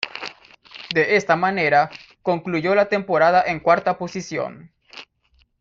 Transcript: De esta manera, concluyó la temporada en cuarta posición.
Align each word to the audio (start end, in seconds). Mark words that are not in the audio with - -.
De 0.95 1.15
esta 1.15 1.35
manera, 1.35 1.91
concluyó 2.23 2.73
la 2.73 2.89
temporada 2.89 3.43
en 3.45 3.59
cuarta 3.59 3.99
posición. 3.99 4.73